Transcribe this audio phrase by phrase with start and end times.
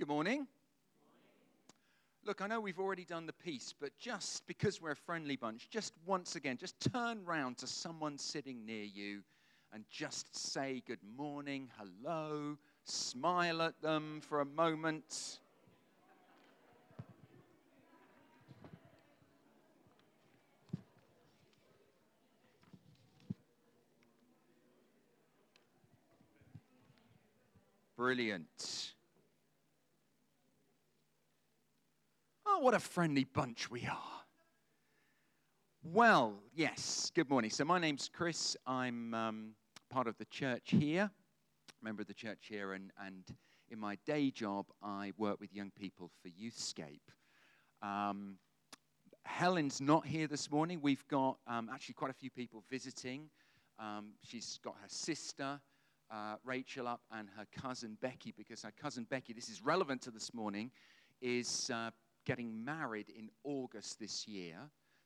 [0.00, 0.46] Good morning.
[2.24, 5.68] Look, I know we've already done the piece, but just because we're a friendly bunch,
[5.68, 9.20] just once again, just turn round to someone sitting near you
[9.74, 15.38] and just say good morning, hello, smile at them for a moment.
[27.98, 28.94] Brilliant.
[32.52, 34.22] Oh, what a friendly bunch we are.
[35.84, 37.48] Well, yes, good morning.
[37.48, 38.56] So, my name's Chris.
[38.66, 39.50] I'm um,
[39.88, 41.12] part of the church here,
[41.80, 43.22] member of the church here, and, and
[43.70, 47.00] in my day job, I work with young people for Youthscape.
[47.82, 48.38] Um,
[49.24, 50.80] Helen's not here this morning.
[50.82, 53.30] We've got um, actually quite a few people visiting.
[53.78, 55.60] Um, she's got her sister,
[56.10, 60.10] uh, Rachel up and her cousin Becky, because her cousin Becky, this is relevant to
[60.10, 60.72] this morning,
[61.22, 61.90] is uh,
[62.24, 64.56] getting married in August this year.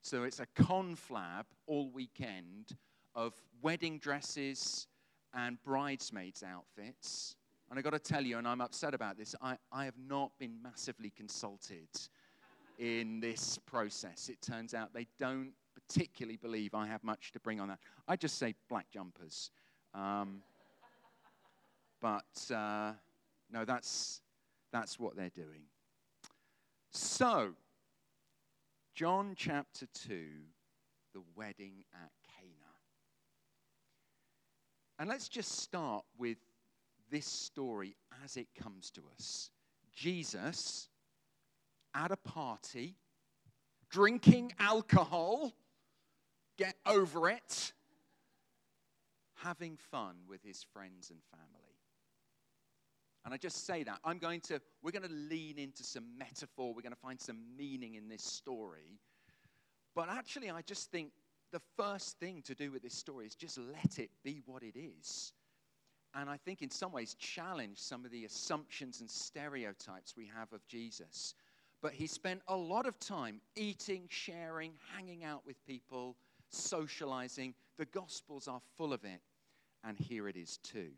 [0.02, 2.76] So it's a conflab all weekend
[3.14, 4.86] of wedding dresses
[5.32, 7.36] and bridesmaids' outfits.
[7.70, 10.32] And I've got to tell you, and I'm upset about this, I, I have not
[10.38, 11.88] been massively consulted
[12.78, 14.28] in this process.
[14.28, 17.78] It turns out they don't particularly believe I have much to bring on that.
[18.06, 19.50] I just say black jumpers.
[19.94, 20.42] Um,
[22.00, 22.92] but uh,
[23.50, 24.20] no, that's,
[24.72, 25.62] that's what they're doing.
[27.16, 27.52] So,
[28.92, 30.18] John chapter 2,
[31.12, 32.50] the wedding at Cana.
[34.98, 36.38] And let's just start with
[37.12, 39.50] this story as it comes to us.
[39.94, 40.88] Jesus
[41.94, 42.96] at a party,
[43.90, 45.52] drinking alcohol,
[46.58, 47.72] get over it,
[49.36, 51.63] having fun with his friends and family.
[53.24, 53.98] And I just say that.
[54.04, 56.74] I'm going to, we're going to lean into some metaphor.
[56.74, 58.98] We're going to find some meaning in this story.
[59.94, 61.10] But actually, I just think
[61.52, 64.76] the first thing to do with this story is just let it be what it
[64.76, 65.32] is.
[66.14, 70.52] And I think in some ways challenge some of the assumptions and stereotypes we have
[70.52, 71.34] of Jesus.
[71.80, 76.16] But he spent a lot of time eating, sharing, hanging out with people,
[76.50, 77.54] socializing.
[77.78, 79.20] The Gospels are full of it.
[79.82, 80.90] And here it is too.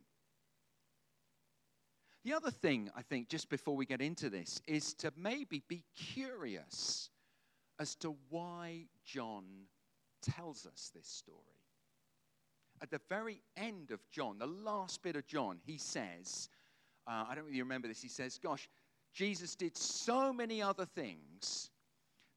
[2.26, 5.84] The other thing, I think, just before we get into this, is to maybe be
[5.94, 7.09] curious
[7.78, 9.44] as to why John
[10.22, 11.38] tells us this story.
[12.82, 16.48] At the very end of John, the last bit of John, he says,
[17.06, 18.69] uh, I don't really remember this, he says, Gosh,
[19.14, 21.70] Jesus did so many other things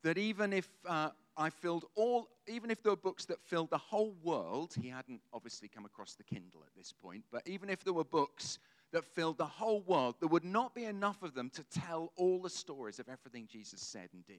[0.03, 3.79] that even if uh, I filled all, even if there were books that filled the
[3.79, 7.83] whole world, he hadn't obviously come across the Kindle at this point, but even if
[7.83, 8.59] there were books
[8.91, 12.41] that filled the whole world, there would not be enough of them to tell all
[12.41, 14.37] the stories of everything Jesus said and did.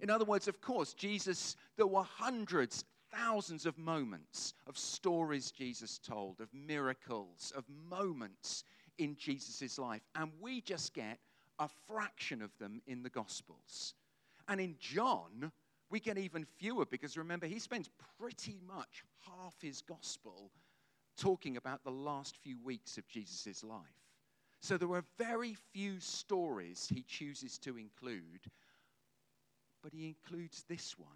[0.00, 5.98] In other words, of course, Jesus, there were hundreds, thousands of moments of stories Jesus
[5.98, 8.64] told, of miracles, of moments
[8.98, 10.02] in Jesus' life.
[10.14, 11.18] And we just get
[11.58, 13.94] a fraction of them in the Gospels.
[14.48, 15.50] And in John,
[15.90, 17.88] we get even fewer because remember, he spends
[18.20, 20.50] pretty much half his Gospel
[21.16, 23.80] talking about the last few weeks of Jesus' life.
[24.60, 28.50] So there are very few stories he chooses to include,
[29.82, 31.10] but he includes this one.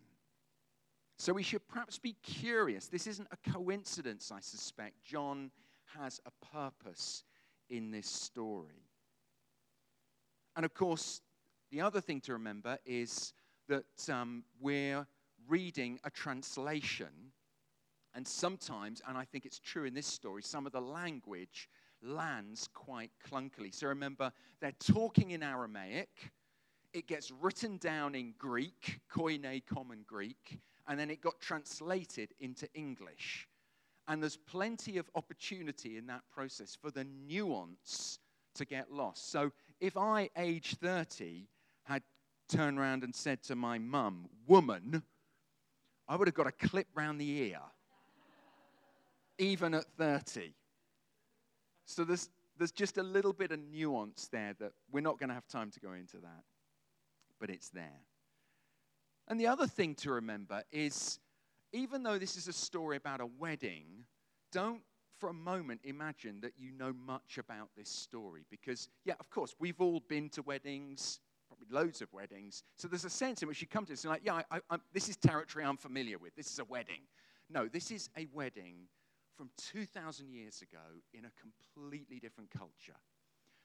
[1.18, 2.86] So we should perhaps be curious.
[2.86, 5.02] This isn't a coincidence, I suspect.
[5.04, 5.50] John
[5.98, 7.24] has a purpose
[7.68, 8.86] in this story.
[10.56, 11.20] And of course,
[11.70, 13.32] the other thing to remember is
[13.68, 15.06] that um, we're
[15.48, 17.32] reading a translation
[18.15, 21.69] and sometimes, and I think it's true in this story, some of the language
[22.03, 23.75] lands quite clunkily.
[23.75, 26.32] So remember, they're talking in Aramaic.
[26.93, 32.69] It gets written down in Greek, Koine Common Greek, and then it got translated into
[32.75, 33.47] English.
[34.09, 38.19] And there's plenty of opportunity in that process for the nuance
[38.56, 39.31] to get lost.
[39.31, 41.47] So if I, age 30,
[41.84, 42.03] had
[42.48, 45.04] turned around and said to my mum, woman,
[46.09, 47.60] I would have got a clip round the ear
[49.41, 50.53] even at 30.
[51.87, 52.28] So there's,
[52.59, 55.71] there's just a little bit of nuance there that we're not going to have time
[55.72, 56.45] to go into that,
[57.41, 58.03] but it's there.
[59.27, 61.19] And the other thing to remember is
[61.72, 64.04] even though this is a story about a wedding,
[64.53, 64.83] don't
[65.19, 69.54] for a moment imagine that you know much about this story because, yeah, of course,
[69.59, 72.63] we've all been to weddings, probably loads of weddings.
[72.77, 74.78] So there's a sense in which you come to this and like, yeah, I, I,
[74.92, 76.34] this is territory I'm familiar with.
[76.37, 77.03] This is a wedding.
[77.48, 78.87] No, this is a wedding
[79.41, 82.98] from 2,000 years ago in a completely different culture.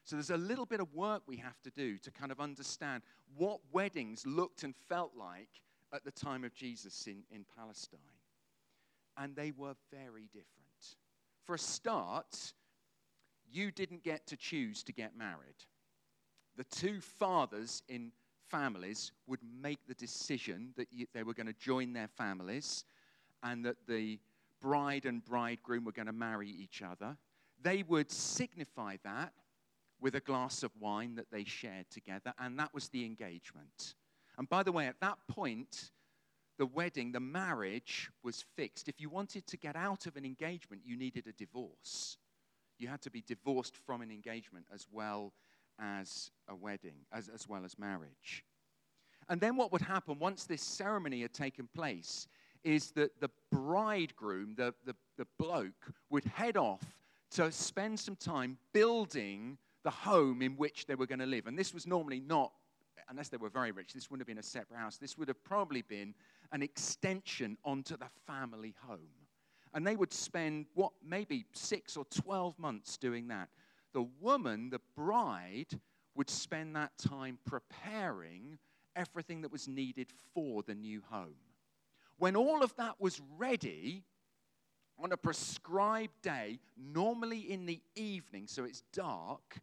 [0.06, 3.04] So there's a little bit of work we have to do to kind of understand
[3.36, 5.50] what weddings looked and felt like
[5.94, 8.00] at the time of Jesus in, in Palestine.
[9.18, 10.46] And they were very different.
[11.44, 12.54] For a start,
[13.52, 15.66] you didn't get to choose to get married.
[16.56, 18.14] The two fathers in
[18.48, 22.86] families would make the decision that you, they were going to join their families
[23.44, 24.20] and that the
[24.66, 27.16] bride and bridegroom were going to marry each other.
[27.62, 29.32] They would signify that
[30.02, 33.94] with a glass of wine that they shared together, and that was the engagement.
[34.40, 35.92] And by the way, at that point,
[36.58, 38.90] the wedding, the marriage was fixed.
[38.90, 42.18] If you wanted to get out of an engagement, you needed a divorce.
[42.80, 45.34] You had to be divorced from an engagement as well
[45.80, 48.44] as a wedding, as, as well as marriage.
[49.30, 52.28] And then what would happen once this ceremony had taken place
[52.66, 56.82] is that the bridegroom, the, the, the bloke, would head off
[57.32, 61.46] to spend some time building the home in which they were going to live.
[61.46, 62.52] And this was normally not,
[63.08, 64.98] unless they were very rich, this wouldn't have been a separate house.
[64.98, 66.16] This would have probably been
[66.52, 69.00] an extension onto the family home.
[69.76, 73.50] And they would spend, what, maybe six or 12 months doing that.
[73.94, 75.80] The woman, the bride,
[76.16, 78.58] would spend that time preparing
[78.96, 81.36] everything that was needed for the new home.
[82.18, 84.04] When all of that was ready,
[84.98, 89.60] on a prescribed day, normally in the evening, so it's dark,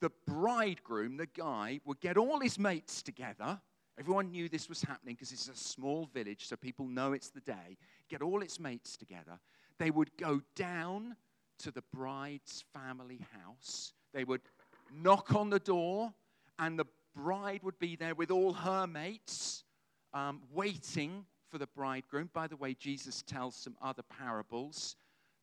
[0.00, 3.60] the bridegroom, the guy, would get all his mates together.
[3.98, 7.40] Everyone knew this was happening because it's a small village, so people know it's the
[7.40, 7.78] day.
[8.10, 9.38] Get all its mates together.
[9.78, 11.16] They would go down
[11.60, 13.94] to the bride's family house.
[14.12, 14.42] They would
[14.94, 16.12] knock on the door,
[16.58, 16.84] and the
[17.14, 19.64] bride would be there with all her mates,
[20.12, 22.30] um, waiting for the bridegroom.
[22.32, 24.96] By the way, Jesus tells some other parables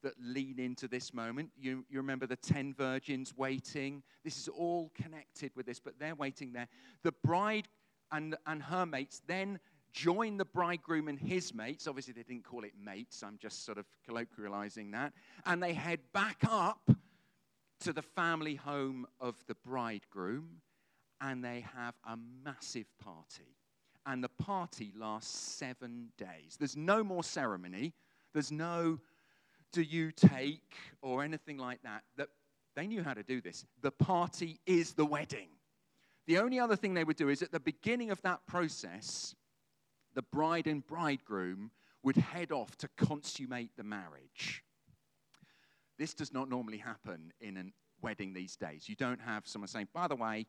[0.04, 1.50] that lean into this moment.
[1.58, 4.04] You, you remember the 10 virgins waiting.
[4.24, 6.68] This is all connected with this, but they're waiting there.
[7.04, 7.68] The bride
[8.12, 9.60] and, and her mates then
[9.94, 11.88] join the bridegroom and his mates.
[11.88, 15.14] Obviously, they didn't call it mates, I'm just sort of colloquializing that.
[15.46, 16.90] And they head back up
[17.82, 20.62] to the family home of the bridegroom
[21.22, 23.56] and they have a massive party.
[24.06, 26.58] And the party lasts seven days.
[26.60, 27.94] There's no more ceremony.
[28.34, 29.00] There's no
[29.72, 32.04] do you take or anything like that.
[32.18, 32.30] That
[32.76, 33.66] they knew how to do this.
[33.82, 35.50] The party is the wedding.
[36.28, 39.36] The only other thing they would do is at the beginning of that process,
[40.16, 41.72] the bride and bridegroom
[42.04, 44.64] would head off to consummate the marriage.
[45.98, 47.64] This does not normally happen in a
[48.02, 48.90] wedding these days.
[48.90, 50.46] You don't have someone saying, by the way,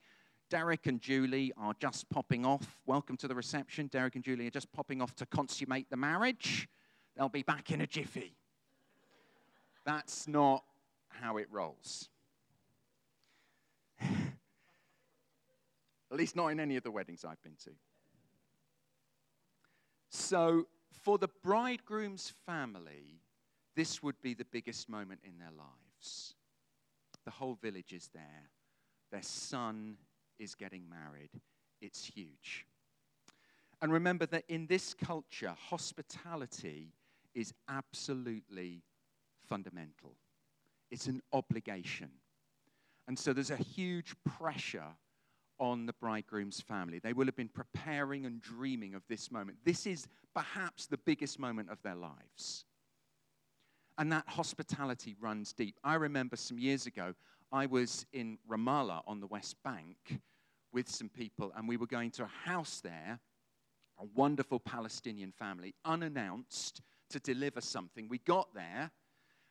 [0.54, 2.78] Derek and Julie are just popping off.
[2.86, 3.88] Welcome to the reception.
[3.88, 6.68] Derek and Julie are just popping off to consummate the marriage.
[7.16, 8.36] They'll be back in a jiffy.
[9.84, 10.62] That's not
[11.08, 12.08] how it rolls.
[14.00, 14.06] At
[16.12, 17.70] least not in any of the weddings I've been to.
[20.10, 20.68] So,
[21.02, 23.18] for the bridegroom's family,
[23.74, 26.36] this would be the biggest moment in their lives.
[27.24, 28.50] The whole village is there.
[29.10, 29.96] Their son
[30.38, 31.30] is getting married.
[31.80, 32.66] It's huge.
[33.82, 36.92] And remember that in this culture, hospitality
[37.34, 38.82] is absolutely
[39.48, 40.16] fundamental,
[40.90, 42.10] it's an obligation.
[43.06, 44.96] And so there's a huge pressure
[45.58, 46.98] on the bridegroom's family.
[46.98, 49.58] They will have been preparing and dreaming of this moment.
[49.64, 52.64] This is perhaps the biggest moment of their lives.
[53.98, 55.78] And that hospitality runs deep.
[55.84, 57.14] I remember some years ago,
[57.52, 60.20] I was in Ramallah on the West Bank
[60.74, 63.20] with some people, and we were going to a house there,
[63.98, 68.08] a wonderful Palestinian family, unannounced to deliver something.
[68.08, 68.90] We got there.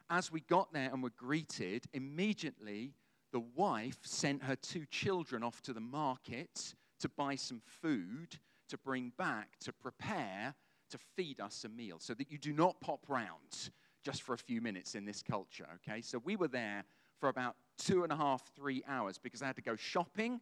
[0.09, 2.93] As we got there and were greeted, immediately
[3.31, 8.37] the wife sent her two children off to the market to buy some food
[8.69, 10.53] to bring back to prepare
[10.89, 13.69] to feed us a meal so that you do not pop round
[14.03, 16.01] just for a few minutes in this culture, okay?
[16.01, 16.83] So we were there
[17.19, 20.39] for about two and a half, three hours because I had to go shopping,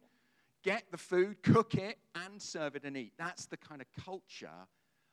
[0.62, 3.12] get the food, cook it, and serve it and eat.
[3.18, 4.48] That's the kind of culture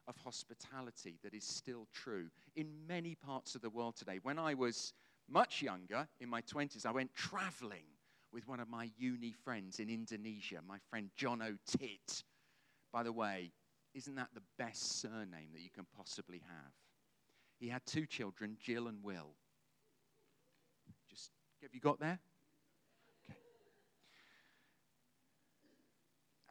[0.07, 4.19] of hospitality that is still true in many parts of the world today.
[4.23, 4.93] When I was
[5.29, 7.85] much younger, in my 20s, I went traveling
[8.31, 12.23] with one of my uni friends in Indonesia, my friend John O'Tit.
[12.91, 13.51] By the way,
[13.93, 16.71] isn't that the best surname that you can possibly have?
[17.59, 19.35] He had two children, Jill and Will.
[21.09, 22.19] Just, have you got there?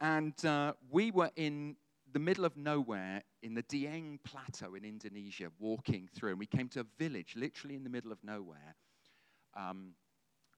[0.01, 1.75] And uh, we were in
[2.11, 6.69] the middle of nowhere in the Dieng Plateau in Indonesia, walking through, and we came
[6.69, 8.75] to a village literally in the middle of nowhere.
[9.55, 9.91] Um,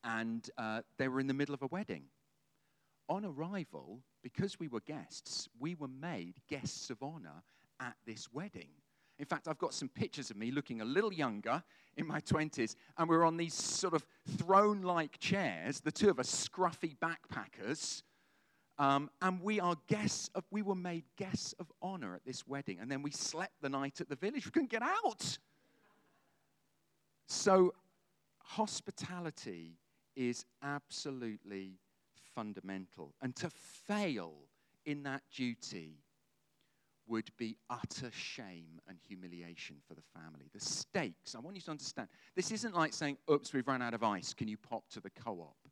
[0.03, 2.05] and uh, they were in the middle of a wedding.
[3.09, 7.43] On arrival, because we were guests, we were made guests of honor
[7.79, 8.69] at this wedding.
[9.19, 11.61] In fact, I've got some pictures of me looking a little younger
[11.97, 14.05] in my 20s, and we're on these sort of
[14.37, 18.01] throne like chairs, the two of us, scruffy backpackers.
[18.81, 22.79] Um, and we are guests of, we were made guests of honor at this wedding.
[22.81, 24.43] And then we slept the night at the village.
[24.43, 25.37] We couldn't get out.
[27.27, 27.75] So,
[28.39, 29.77] hospitality
[30.15, 31.77] is absolutely
[32.33, 33.13] fundamental.
[33.21, 34.33] And to fail
[34.87, 35.99] in that duty
[37.07, 40.49] would be utter shame and humiliation for the family.
[40.55, 43.93] The stakes, I want you to understand, this isn't like saying, oops, we've run out
[43.93, 45.69] of ice, can you pop to the co op?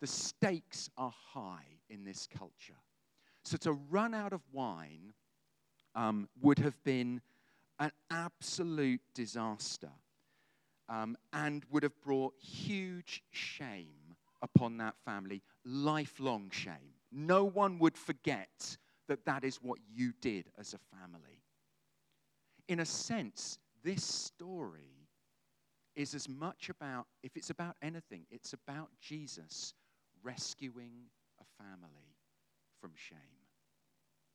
[0.00, 2.78] The stakes are high in this culture.
[3.44, 5.14] So to run out of wine
[5.94, 7.20] um, would have been
[7.78, 9.90] an absolute disaster
[10.88, 16.94] um, and would have brought huge shame upon that family, lifelong shame.
[17.10, 18.76] No one would forget
[19.08, 21.42] that that is what you did as a family.
[22.68, 25.08] In a sense, this story
[25.96, 29.74] is as much about, if it's about anything, it's about Jesus
[30.22, 31.06] rescuing
[31.58, 32.14] family
[32.80, 33.18] from shame.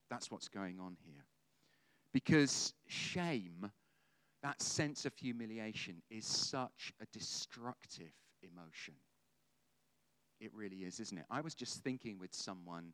[0.10, 1.26] That's what's going on here.
[2.14, 3.72] Because shame,
[4.44, 8.12] that sense of humiliation, is such a destructive
[8.44, 8.94] emotion.
[10.40, 11.26] It really is, isn't it?
[11.32, 12.94] I was just thinking with someone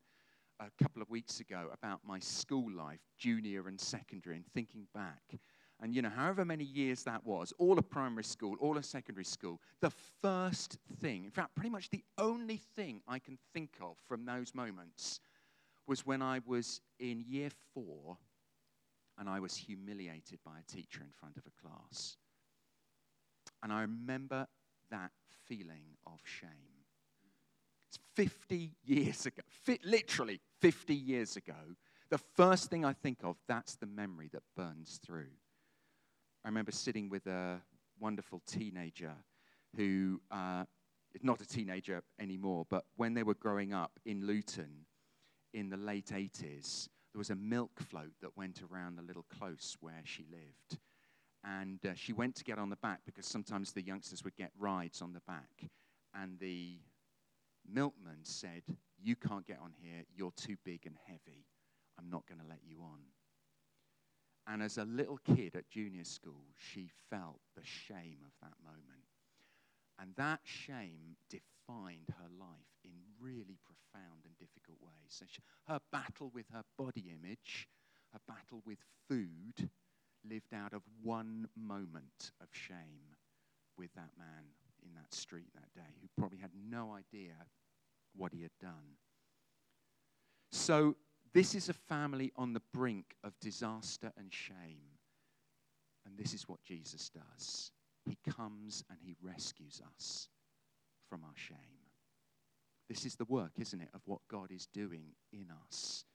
[0.60, 5.40] a couple of weeks ago about my school life, junior and secondary, and thinking back.
[5.82, 9.24] And, you know, however many years that was, all of primary school, all of secondary
[9.24, 13.96] school, the first thing, in fact, pretty much the only thing I can think of
[14.08, 15.22] from those moments
[15.88, 18.18] was when I was in year four
[19.18, 22.18] and I was humiliated by a teacher in front of a class.
[23.64, 24.48] And I remember
[24.92, 25.12] that
[25.46, 26.50] feeling of shame.
[27.90, 29.42] It's 50 years ago,
[29.84, 31.54] literally 50 years ago,
[32.10, 35.32] the first thing I think of, that's the memory that burns through.
[36.44, 37.62] I remember sitting with a
[38.00, 39.14] wonderful teenager
[39.76, 40.64] who uh,
[41.22, 44.86] not a teenager anymore, but when they were growing up in Luton
[45.54, 49.76] in the late 80s, there was a milk float that went around the little close
[49.82, 50.80] where she lived.
[51.44, 54.52] And uh, she went to get on the back because sometimes the youngsters would get
[54.58, 55.70] rides on the back.
[56.14, 56.78] And the
[57.68, 58.64] milkman said,
[59.02, 60.04] You can't get on here.
[60.16, 61.46] You're too big and heavy.
[61.98, 63.00] I'm not going to let you on.
[64.52, 69.06] And as a little kid at junior school, she felt the shame of that moment.
[70.00, 72.92] And that shame defined her life in
[73.22, 75.10] really profound and difficult ways.
[75.10, 77.68] So she, her battle with her body image,
[78.12, 79.70] her battle with food,
[80.28, 83.16] lived out of one moment of shame
[83.78, 84.46] with that man
[84.84, 87.34] in that street that day who probably had no idea
[88.16, 88.98] what he had done.
[90.52, 90.96] So,
[91.34, 94.98] this is a family on the brink of disaster and shame.
[96.06, 97.72] And this is what Jesus does
[98.06, 100.30] He comes and He rescues us
[101.10, 101.58] from our shame.
[102.88, 106.06] This is the work, isn't it, of what God is doing in us,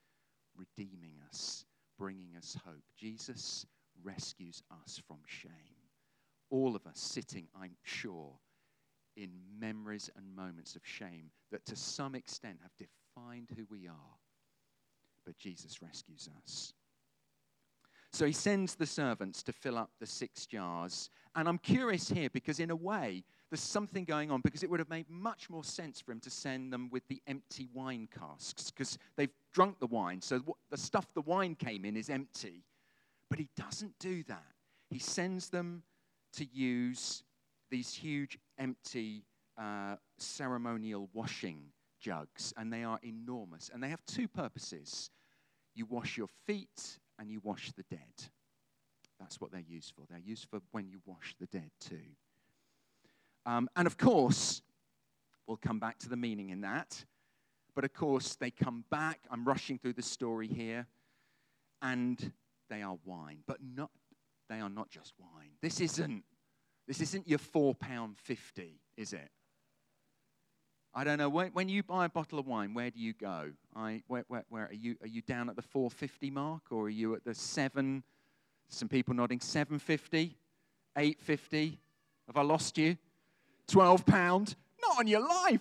[0.57, 1.65] redeeming us,
[1.99, 2.83] bringing us hope.
[2.97, 3.65] Jesus
[4.03, 5.53] rescues us from shame.
[6.51, 8.33] All of us sitting, I'm sure,
[9.17, 14.19] in memories and moments of shame that to some extent have defined who we are.
[15.25, 16.73] But Jesus rescues us.
[18.13, 21.11] So he sends the servants to fill up the six jars.
[21.35, 24.79] And I'm curious here because, in a way, there's something going on because it would
[24.79, 28.71] have made much more sense for him to send them with the empty wine casks
[28.71, 30.21] because they've drunk the wine.
[30.21, 30.41] So
[30.71, 32.63] the stuff the wine came in is empty.
[33.29, 34.53] But he doesn't do that.
[34.91, 35.83] He sends them
[36.35, 37.25] to use
[37.71, 39.25] these huge empty
[39.59, 41.65] uh, ceremonial washing
[42.05, 43.71] jugs, and they are enormous.
[43.73, 45.11] And they have two purposes
[45.75, 48.29] you wash your feet and you wash the dead.
[49.19, 50.03] That's what they're used for.
[50.09, 52.15] They're used for when you wash the dead, too.
[53.47, 54.63] Um, and of course,
[55.47, 57.05] we'll come back to the meaning in that.
[57.75, 59.21] But of course, they come back.
[59.31, 60.87] I'm rushing through the story here.
[61.83, 62.33] And
[62.71, 63.91] they are wine, but not,
[64.49, 65.51] they are not just wine.
[65.61, 66.25] This isn't
[66.87, 69.31] this isn't your four pound fifty, is it?
[70.97, 71.29] I don't know.
[71.29, 73.51] When, when, you buy a bottle of wine, where do you go?
[73.75, 74.95] I, where, where, where, are you?
[75.03, 78.05] Are you down at the 450 mark, or are you at the seven?
[78.69, 79.41] Some people nodding.
[79.41, 80.37] 750,
[80.97, 81.81] 850.
[82.29, 82.97] Have I lost you?
[83.67, 84.55] 12 pound?
[84.81, 85.61] Not on your life.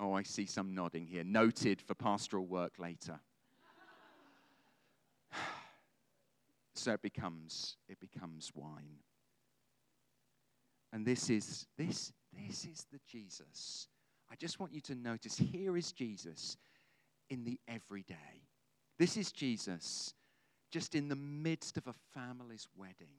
[0.00, 1.22] Oh, I see some nodding here.
[1.22, 3.20] Noted for pastoral work later.
[6.74, 9.00] so it becomes it becomes wine.
[10.94, 13.88] And this is, this, this is the Jesus
[14.32, 16.56] I just want you to notice here is Jesus
[17.28, 18.46] in the everyday.
[18.98, 20.14] This is Jesus
[20.70, 23.12] just in the midst of a family's wedding.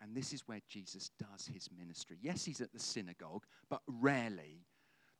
[0.00, 2.18] And this is where Jesus does his ministry.
[2.20, 4.64] Yes, he's at the synagogue, but rarely.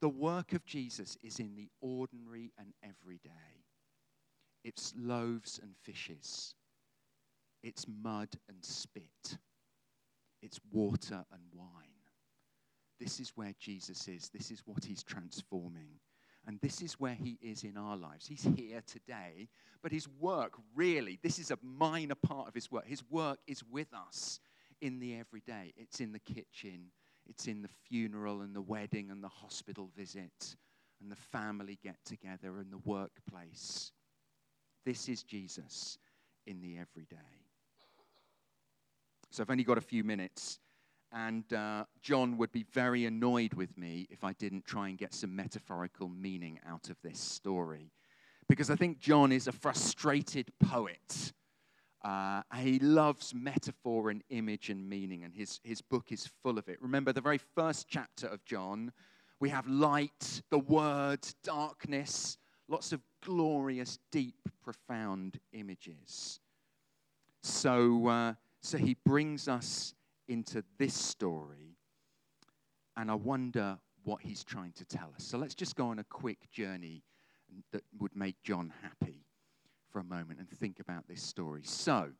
[0.00, 3.64] The work of Jesus is in the ordinary and everyday.
[4.62, 6.54] It's loaves and fishes,
[7.62, 9.38] it's mud and spit,
[10.42, 11.93] it's water and wine.
[13.00, 14.30] This is where Jesus is.
[14.30, 16.00] This is what he's transforming.
[16.46, 18.26] And this is where he is in our lives.
[18.26, 19.48] He's here today,
[19.82, 22.86] but his work really, this is a minor part of his work.
[22.86, 24.40] His work is with us
[24.82, 25.72] in the everyday.
[25.76, 26.90] It's in the kitchen,
[27.26, 30.56] it's in the funeral and the wedding and the hospital visit
[31.00, 33.92] and the family get together and the workplace.
[34.84, 35.98] This is Jesus
[36.46, 37.16] in the everyday.
[39.30, 40.60] So I've only got a few minutes.
[41.16, 45.14] And uh, John would be very annoyed with me if I didn't try and get
[45.14, 47.92] some metaphorical meaning out of this story.
[48.48, 51.32] Because I think John is a frustrated poet.
[52.04, 56.68] Uh, he loves metaphor and image and meaning, and his, his book is full of
[56.68, 56.82] it.
[56.82, 58.92] Remember, the very first chapter of John,
[59.38, 66.40] we have light, the word, darkness, lots of glorious, deep, profound images.
[67.44, 69.94] So, uh, so he brings us
[70.28, 71.76] into this story,
[72.96, 75.24] and I wonder what he's trying to tell us.
[75.24, 77.02] So let's just go on a quick journey
[77.72, 79.24] that would make John happy
[79.90, 81.62] for a moment and think about this story.
[81.64, 82.10] So,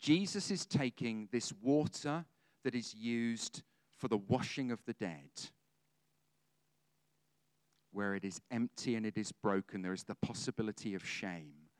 [0.00, 2.24] Jesus is taking this water
[2.64, 3.62] that is used
[3.96, 5.30] for the washing of the dead,
[7.92, 11.70] where it is empty and it is broken, there is the possibility of shame.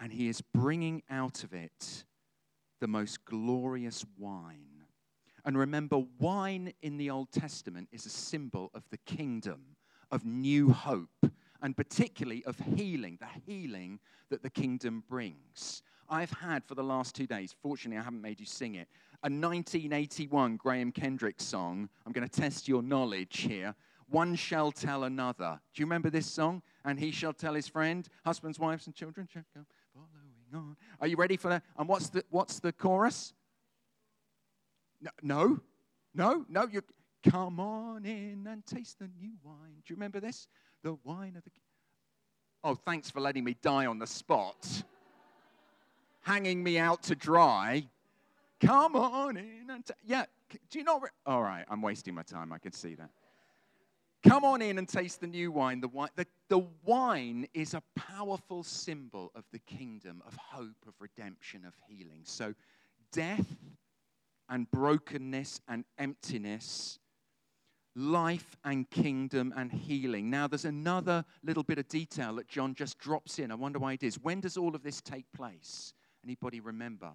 [0.00, 2.04] And he is bringing out of it
[2.80, 4.84] the most glorious wine.
[5.44, 9.76] And remember, wine in the Old Testament is a symbol of the kingdom,
[10.10, 11.30] of new hope,
[11.62, 15.82] and particularly of healing, the healing that the kingdom brings.
[16.08, 18.88] I've had for the last two days, fortunately, I haven't made you sing it,
[19.22, 21.88] a 1981 Graham Kendrick song.
[22.04, 23.74] I'm going to test your knowledge here.
[24.08, 25.60] One shall tell another.
[25.72, 26.62] Do you remember this song?
[26.84, 29.28] And he shall tell his friend, husbands, wives, and children
[30.54, 30.76] on.
[31.00, 31.62] Are you ready for that?
[31.78, 33.32] And what's the, what's the chorus?
[35.00, 35.60] No, no,
[36.14, 36.66] no, no.
[36.70, 36.82] You
[37.28, 39.82] come on in and taste the new wine.
[39.86, 40.48] Do you remember this?
[40.82, 41.50] The wine of the.
[42.62, 44.82] Oh, thanks for letting me die on the spot,
[46.22, 47.86] hanging me out to dry.
[48.60, 50.26] Come on in and ta- yeah.
[50.68, 51.00] Do you know?
[51.00, 52.52] Re- All right, I'm wasting my time.
[52.52, 53.10] I can see that.
[54.22, 55.80] Come on in and taste the new wine.
[55.80, 60.94] The wine, the, the wine is a powerful symbol of the kingdom, of hope, of
[61.00, 62.20] redemption, of healing.
[62.24, 62.54] So,
[63.12, 63.46] death
[64.50, 66.98] and brokenness and emptiness,
[67.96, 70.28] life and kingdom and healing.
[70.28, 73.50] Now, there's another little bit of detail that John just drops in.
[73.50, 74.18] I wonder why it is.
[74.18, 75.94] When does all of this take place?
[76.22, 77.12] Anybody remember?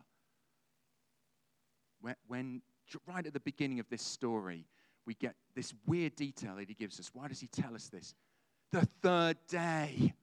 [2.02, 2.62] When, when
[3.08, 4.66] right at the beginning of this story,
[5.06, 7.12] we get this weird detail that he gives us.
[7.14, 8.14] Why does he tell us this?
[8.72, 10.14] The third day.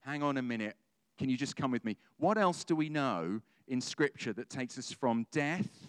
[0.00, 0.76] Hang on a minute.
[1.18, 1.96] Can you just come with me?
[2.18, 5.86] What else do we know in Scripture that takes us from death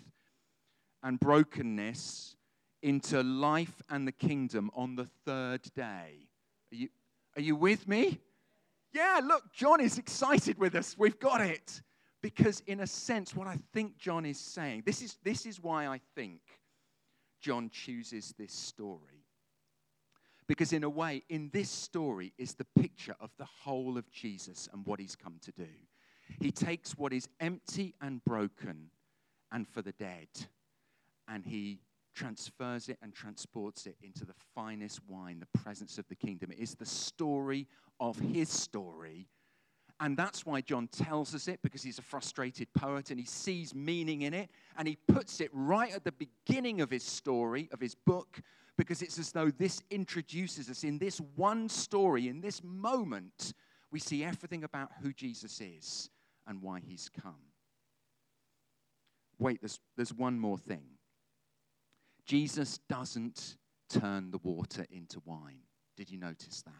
[1.04, 2.36] and brokenness
[2.82, 6.28] into life and the kingdom on the third day?
[6.72, 6.90] Are you,
[7.36, 8.20] are you with me?
[8.94, 10.96] Yeah, look, John is excited with us.
[10.98, 11.82] We've got it.
[12.22, 15.86] Because, in a sense, what I think John is saying, this is, this is why
[15.86, 16.42] I think
[17.46, 19.24] John chooses this story.
[20.48, 24.68] Because, in a way, in this story is the picture of the whole of Jesus
[24.74, 25.70] and what he's come to do.
[26.40, 28.90] He takes what is empty and broken
[29.52, 30.28] and for the dead,
[31.28, 31.82] and he
[32.16, 36.50] transfers it and transports it into the finest wine, the presence of the kingdom.
[36.50, 37.68] It is the story
[38.00, 39.28] of his story
[40.00, 43.74] and that's why John tells us it, because he's a frustrated poet and he sees
[43.74, 44.50] meaning in it.
[44.78, 48.42] And he puts it right at the beginning of his story, of his book,
[48.78, 53.54] because it's as though this introduces us in this one story, in this moment,
[53.90, 56.10] we see everything about who Jesus is
[56.46, 57.36] and why he's come.
[59.40, 60.84] Wait, there's, there's one more thing.
[62.26, 63.56] Jesus doesn't
[63.90, 65.60] turn the water into wine.
[65.96, 66.74] Did you notice that?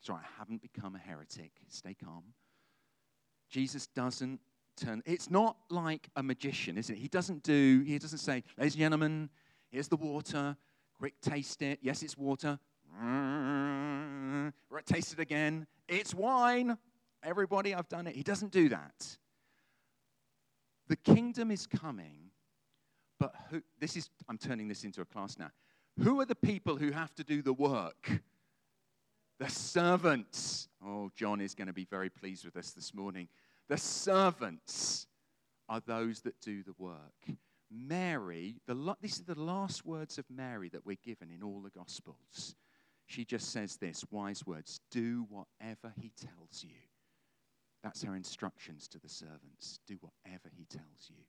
[0.00, 1.52] Sorry, I haven't become a heretic.
[1.68, 2.24] Stay calm.
[3.50, 4.40] Jesus doesn't
[4.76, 5.02] turn.
[5.04, 6.96] It's not like a magician, is it?
[6.96, 9.28] He doesn't do, he doesn't say, ladies and gentlemen,
[9.70, 10.56] here's the water.
[10.94, 11.78] Quick, taste it.
[11.82, 12.58] Yes, it's water.
[12.98, 15.66] Right, taste it again.
[15.88, 16.78] It's wine.
[17.22, 18.16] Everybody, I've done it.
[18.16, 19.18] He doesn't do that.
[20.88, 22.30] The kingdom is coming,
[23.18, 25.50] but who, this is, I'm turning this into a class now.
[26.02, 28.22] Who are the people who have to do the work?
[29.40, 30.68] The servants.
[30.84, 33.26] Oh, John is going to be very pleased with us this morning.
[33.70, 35.06] The servants
[35.66, 37.38] are those that do the work.
[37.70, 41.70] Mary, the, these are the last words of Mary that we're given in all the
[41.70, 42.54] Gospels.
[43.06, 46.76] She just says this wise words do whatever he tells you.
[47.82, 49.80] That's her instructions to the servants.
[49.86, 51.24] Do whatever he tells you.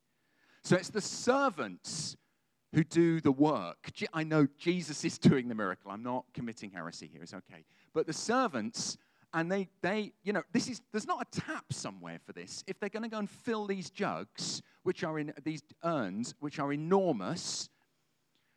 [0.63, 2.17] So it's the servants
[2.73, 3.89] who do the work.
[4.13, 5.91] I know Jesus is doing the miracle.
[5.91, 7.21] I'm not committing heresy here.
[7.23, 7.63] It's okay.
[7.93, 8.97] But the servants,
[9.33, 12.63] and they, they, you know, this is, there's not a tap somewhere for this.
[12.67, 16.59] If they're going to go and fill these jugs, which are in these urns, which
[16.59, 17.69] are enormous,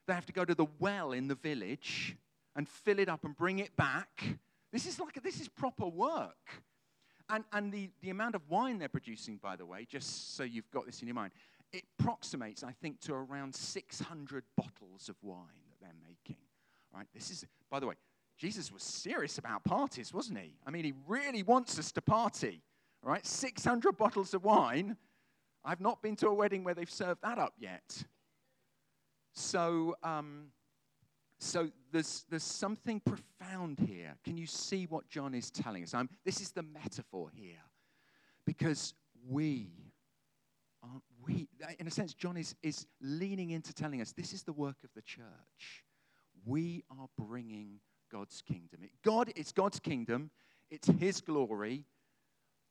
[0.06, 2.16] they have to go to the well in the village
[2.56, 4.38] and fill it up and bring it back.
[4.72, 6.62] This is like, this is proper work.
[7.30, 10.70] And, and the, the amount of wine they're producing, by the way, just so you've
[10.70, 11.32] got this in your mind,
[11.72, 15.38] it approximates, I think, to around 600 bottles of wine
[15.70, 16.36] that they're making.
[16.94, 17.06] Right?
[17.14, 17.94] This is, by the way,
[18.36, 20.56] Jesus was serious about parties, wasn't he?
[20.66, 22.62] I mean, he really wants us to party.
[23.02, 23.24] Right?
[23.24, 24.96] 600 bottles of wine.
[25.64, 28.04] I've not been to a wedding where they've served that up yet.
[29.34, 30.46] So, um,
[31.38, 34.16] so there's, there's something profound here.
[34.24, 35.92] Can you see what John is telling us?
[35.92, 37.60] I'm, this is the metaphor here.
[38.46, 38.94] Because
[39.28, 39.70] we
[40.82, 44.52] aren't we, in a sense, John is, is leaning into telling us this is the
[44.52, 45.84] work of the church.
[46.44, 47.80] We are bringing
[48.14, 48.80] God's kingdom.
[48.82, 50.30] It, God, it's God's kingdom,
[50.70, 51.84] it's His glory,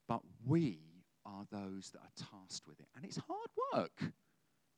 [0.08, 0.79] but we
[1.25, 2.88] are those that are tasked with it.
[2.95, 4.13] And it's hard work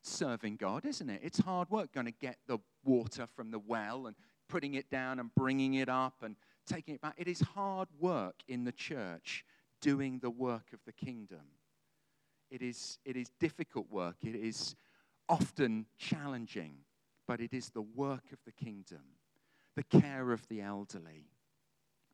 [0.02, 1.20] serving God, isn't it?
[1.22, 4.16] It's hard work going to get the water from the well and
[4.48, 7.14] putting it down and bringing it up and taking it back.
[7.16, 9.44] It is hard work in the church
[9.80, 11.46] doing the work of the kingdom.
[12.50, 14.16] It is, it is difficult work.
[14.22, 14.74] It is
[15.28, 16.78] often challenging,
[17.26, 19.02] but it is the work of the kingdom,
[19.76, 21.28] the care of the elderly,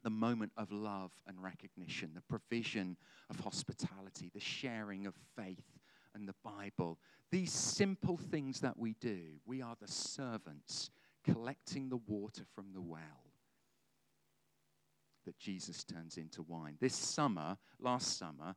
[0.03, 2.96] the moment of love and recognition, the provision
[3.31, 5.79] of hospitality, the sharing of faith
[6.14, 6.98] and the Bible.
[7.31, 10.90] These simple things that we do, we are the servants
[11.25, 13.01] collecting the water from the well
[15.25, 16.77] that Jesus turns into wine.
[16.81, 18.57] This summer, last summer,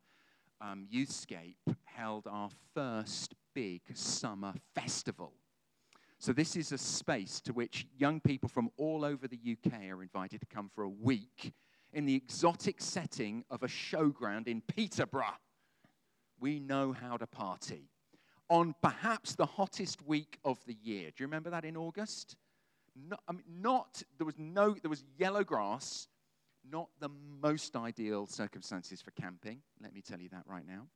[0.60, 5.34] um, Youthscape held our first big summer festival.
[6.26, 10.02] So, this is a space to which young people from all over the UK are
[10.02, 11.52] invited to come for a week
[11.92, 15.38] in the exotic setting of a showground in Peterborough.
[16.40, 17.90] We know how to party.
[18.50, 21.10] On perhaps the hottest week of the year.
[21.10, 22.34] Do you remember that in August?
[22.96, 26.08] Not, I mean, not there was no, there was yellow grass,
[26.68, 27.10] not the
[27.40, 30.88] most ideal circumstances for camping, let me tell you that right now.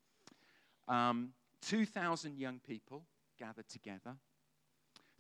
[0.93, 3.05] Um, 2,000 young people
[3.39, 4.17] gathered together,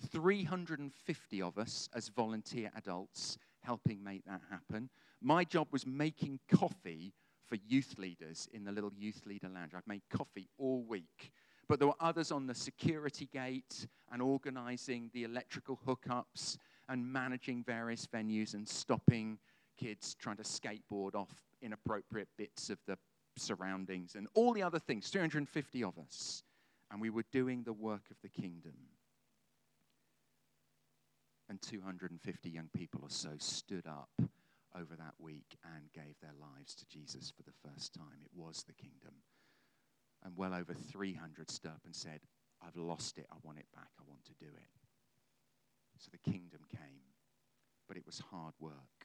[0.08, 4.88] 350 of us as volunteer adults helping make that happen.
[5.20, 7.12] My job was making coffee
[7.48, 9.72] for youth leaders in the little youth leader lounge.
[9.74, 11.32] I've made coffee all week.
[11.68, 16.56] But there were others on the security gate and organizing the electrical hookups
[16.88, 19.38] and managing various venues and stopping
[19.78, 21.32] kids trying to skateboard off
[21.62, 22.98] inappropriate bits of the
[23.36, 26.42] surroundings and all the other things, 350 of us.
[26.90, 28.74] And we were doing the work of the kingdom.
[31.50, 34.08] And 250 young people or so stood up
[34.74, 38.22] over that week and gave their lives to Jesus for the first time.
[38.24, 39.14] It was the kingdom.
[40.24, 42.20] And well over 300 stood up and said,
[42.64, 43.26] I've lost it.
[43.32, 43.90] I want it back.
[43.98, 44.68] I want to do it.
[45.98, 47.02] So the kingdom came.
[47.88, 49.00] But it was hard work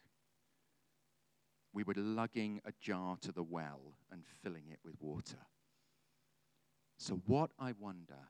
[1.75, 5.45] we were lugging a jar to the well and filling it with water.
[6.97, 8.29] So, what I wonder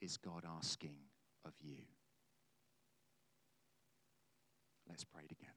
[0.00, 0.96] is God asking
[1.44, 1.76] of you?
[4.92, 5.52] Let's pray together.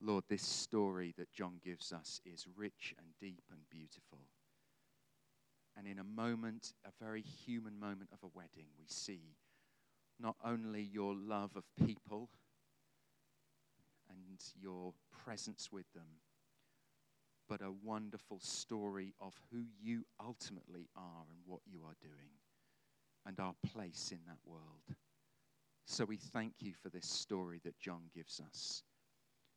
[0.00, 4.20] Lord, this story that John gives us is rich and deep and beautiful.
[5.76, 9.36] And in a moment, a very human moment of a wedding, we see
[10.18, 12.30] not only your love of people
[14.08, 16.22] and your presence with them,
[17.46, 22.30] but a wonderful story of who you ultimately are and what you are doing
[23.26, 24.96] and our place in that world.
[25.86, 28.82] So we thank you for this story that John gives us.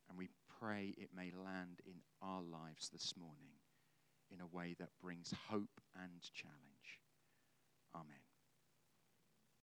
[0.07, 3.57] And we pray it may land in our lives this morning
[4.31, 7.01] in a way that brings hope and challenge.
[7.95, 8.28] Amen.